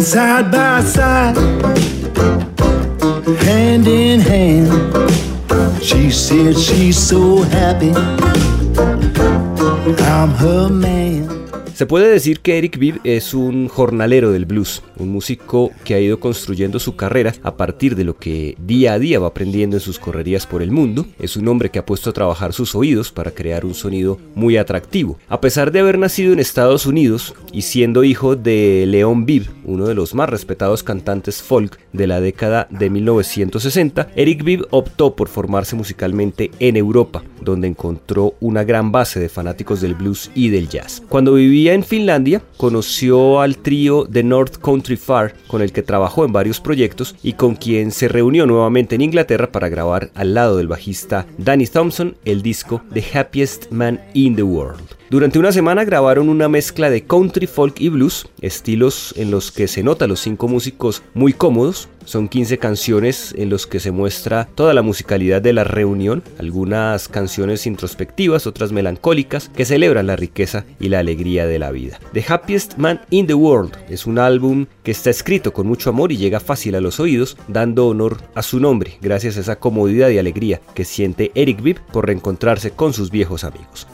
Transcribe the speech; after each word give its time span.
Side 0.00 0.50
by 0.52 0.80
side, 0.82 1.36
hand 3.44 3.86
in 3.88 4.20
hand. 4.20 4.70
She 5.82 6.10
said 6.10 6.56
she's 6.56 6.96
so 6.96 7.42
happy. 7.42 7.92
I'm 10.04 10.30
her 10.38 10.70
man. 10.70 11.38
Se 11.78 11.86
puede 11.86 12.10
decir 12.10 12.40
que 12.40 12.58
Eric 12.58 12.76
Bibb 12.76 12.98
es 13.04 13.34
un 13.34 13.68
jornalero 13.68 14.32
del 14.32 14.46
blues, 14.46 14.82
un 14.98 15.10
músico 15.10 15.70
que 15.84 15.94
ha 15.94 16.00
ido 16.00 16.18
construyendo 16.18 16.80
su 16.80 16.96
carrera 16.96 17.34
a 17.44 17.56
partir 17.56 17.94
de 17.94 18.02
lo 18.02 18.16
que 18.16 18.56
día 18.58 18.94
a 18.94 18.98
día 18.98 19.20
va 19.20 19.28
aprendiendo 19.28 19.76
en 19.76 19.80
sus 19.80 20.00
correrías 20.00 20.44
por 20.44 20.60
el 20.60 20.72
mundo. 20.72 21.06
Es 21.20 21.36
un 21.36 21.46
hombre 21.46 21.70
que 21.70 21.78
ha 21.78 21.86
puesto 21.86 22.10
a 22.10 22.12
trabajar 22.12 22.52
sus 22.52 22.74
oídos 22.74 23.12
para 23.12 23.30
crear 23.30 23.64
un 23.64 23.74
sonido 23.74 24.18
muy 24.34 24.56
atractivo. 24.56 25.18
A 25.28 25.40
pesar 25.40 25.70
de 25.70 25.78
haber 25.78 25.98
nacido 25.98 26.32
en 26.32 26.40
Estados 26.40 26.84
Unidos 26.84 27.32
y 27.52 27.62
siendo 27.62 28.02
hijo 28.02 28.34
de 28.34 28.84
Leon 28.88 29.24
Bibb, 29.24 29.57
uno 29.68 29.86
de 29.86 29.94
los 29.94 30.14
más 30.14 30.28
respetados 30.28 30.82
cantantes 30.82 31.42
folk 31.42 31.78
de 31.92 32.06
la 32.06 32.20
década 32.20 32.66
de 32.70 32.90
1960, 32.90 34.08
Eric 34.16 34.42
Bibb 34.42 34.66
optó 34.70 35.14
por 35.14 35.28
formarse 35.28 35.76
musicalmente 35.76 36.50
en 36.58 36.76
Europa, 36.76 37.22
donde 37.40 37.68
encontró 37.68 38.34
una 38.40 38.64
gran 38.64 38.90
base 38.92 39.20
de 39.20 39.28
fanáticos 39.28 39.80
del 39.80 39.94
blues 39.94 40.30
y 40.34 40.48
del 40.48 40.68
jazz. 40.68 41.02
Cuando 41.08 41.34
vivía 41.34 41.74
en 41.74 41.84
Finlandia, 41.84 42.42
conoció 42.56 43.40
al 43.40 43.58
trío 43.58 44.06
The 44.10 44.22
North 44.22 44.56
Country 44.56 44.96
Far, 44.96 45.34
con 45.46 45.62
el 45.62 45.72
que 45.72 45.82
trabajó 45.82 46.24
en 46.24 46.32
varios 46.32 46.60
proyectos 46.60 47.14
y 47.22 47.34
con 47.34 47.54
quien 47.54 47.92
se 47.92 48.08
reunió 48.08 48.46
nuevamente 48.46 48.94
en 48.94 49.02
Inglaterra 49.02 49.52
para 49.52 49.68
grabar 49.68 50.10
al 50.14 50.34
lado 50.34 50.56
del 50.56 50.68
bajista 50.68 51.26
Danny 51.36 51.66
Thompson 51.66 52.16
el 52.24 52.42
disco 52.42 52.82
The 52.92 53.04
Happiest 53.14 53.70
Man 53.70 54.00
in 54.14 54.36
the 54.36 54.42
World. 54.42 54.98
Durante 55.10 55.38
una 55.38 55.52
semana 55.52 55.84
grabaron 55.84 56.28
una 56.28 56.50
mezcla 56.50 56.90
de 56.90 57.04
country, 57.04 57.46
folk 57.46 57.80
y 57.80 57.88
blues, 57.88 58.28
estilos 58.42 59.14
en 59.16 59.30
los 59.30 59.50
que 59.50 59.66
se 59.66 59.82
nota 59.82 60.06
los 60.06 60.20
cinco 60.20 60.48
músicos 60.48 61.02
muy 61.14 61.32
cómodos. 61.32 61.88
Son 62.04 62.28
15 62.28 62.58
canciones 62.58 63.34
en 63.38 63.48
los 63.48 63.66
que 63.66 63.80
se 63.80 63.90
muestra 63.90 64.48
toda 64.54 64.74
la 64.74 64.82
musicalidad 64.82 65.40
de 65.40 65.54
la 65.54 65.64
reunión, 65.64 66.22
algunas 66.38 67.08
canciones 67.08 67.66
introspectivas, 67.66 68.46
otras 68.46 68.70
melancólicas, 68.70 69.48
que 69.48 69.64
celebran 69.64 70.06
la 70.06 70.16
riqueza 70.16 70.66
y 70.78 70.90
la 70.90 70.98
alegría 70.98 71.46
de 71.46 71.58
la 71.58 71.70
vida. 71.70 71.98
The 72.12 72.24
Happiest 72.28 72.76
Man 72.76 73.00
in 73.08 73.26
the 73.26 73.34
World 73.34 73.78
es 73.88 74.04
un 74.04 74.18
álbum 74.18 74.66
que 74.82 74.90
está 74.90 75.08
escrito 75.08 75.54
con 75.54 75.66
mucho 75.66 75.88
amor 75.88 76.12
y 76.12 76.18
llega 76.18 76.38
fácil 76.38 76.74
a 76.74 76.82
los 76.82 77.00
oídos, 77.00 77.38
dando 77.48 77.88
honor 77.88 78.18
a 78.34 78.42
su 78.42 78.60
nombre, 78.60 78.98
gracias 79.00 79.38
a 79.38 79.40
esa 79.40 79.58
comodidad 79.58 80.10
y 80.10 80.18
alegría 80.18 80.60
que 80.74 80.84
siente 80.84 81.32
Eric 81.34 81.62
Bibb 81.62 81.80
por 81.92 82.04
reencontrarse 82.04 82.72
con 82.72 82.92
sus 82.92 83.10
viejos 83.10 83.44
amigos. 83.44 83.86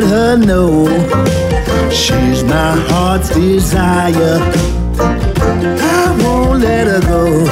Let 0.00 0.08
her 0.08 0.36
know 0.36 0.86
she's 1.90 2.42
my 2.44 2.72
heart's 2.88 3.28
desire. 3.30 4.38
I 4.98 6.18
won't 6.22 6.62
let 6.62 6.86
her 6.86 7.00
go. 7.00 7.44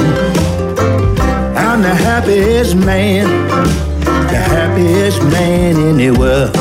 I'm 1.55 1.81
the 1.81 1.93
happiest 1.93 2.75
man, 2.75 3.25
the 4.27 4.37
happiest 4.37 5.21
man 5.23 5.77
in 5.77 5.97
the 5.97 6.11
world. 6.11 6.58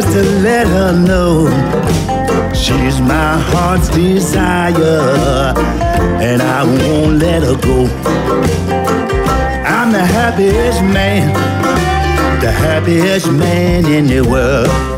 Just 0.00 0.12
to 0.12 0.22
let 0.42 0.64
her 0.68 0.92
know 0.92 1.46
she's 2.54 3.00
my 3.00 3.36
heart's 3.50 3.88
desire, 3.88 5.52
and 6.22 6.40
I 6.40 6.62
won't 6.62 7.18
let 7.18 7.42
her 7.42 7.56
go. 7.56 7.86
I'm 9.66 9.90
the 9.90 10.04
happiest 10.18 10.82
man, 10.82 11.32
the 12.40 12.52
happiest 12.52 13.28
man 13.32 13.86
in 13.86 14.06
the 14.06 14.20
world. 14.20 14.97